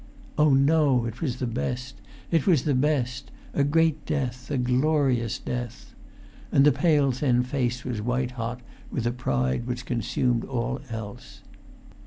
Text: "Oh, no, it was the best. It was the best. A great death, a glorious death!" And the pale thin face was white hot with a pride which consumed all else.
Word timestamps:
"Oh, 0.35 0.55
no, 0.55 1.05
it 1.05 1.21
was 1.21 1.35
the 1.35 1.45
best. 1.45 2.01
It 2.31 2.47
was 2.47 2.63
the 2.63 2.73
best. 2.73 3.29
A 3.53 3.63
great 3.63 4.03
death, 4.07 4.49
a 4.49 4.57
glorious 4.57 5.37
death!" 5.37 5.93
And 6.51 6.65
the 6.65 6.71
pale 6.71 7.11
thin 7.11 7.43
face 7.43 7.85
was 7.85 8.01
white 8.01 8.31
hot 8.31 8.61
with 8.89 9.05
a 9.05 9.11
pride 9.11 9.67
which 9.67 9.85
consumed 9.85 10.43
all 10.43 10.81
else. 10.89 11.41